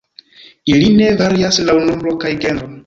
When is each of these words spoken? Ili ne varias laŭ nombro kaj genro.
Ili 0.75 0.89
ne 0.95 1.11
varias 1.21 1.63
laŭ 1.69 1.79
nombro 1.87 2.17
kaj 2.27 2.37
genro. 2.47 2.77